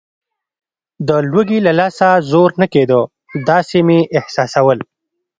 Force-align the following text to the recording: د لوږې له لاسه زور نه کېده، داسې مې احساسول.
د 1.07 1.09
لوږې 1.29 1.59
له 1.67 1.71
لاسه 1.79 2.07
زور 2.31 2.51
نه 2.61 2.67
کېده، 2.73 2.99
داسې 3.49 3.77
مې 3.87 3.99
احساسول. 4.19 4.79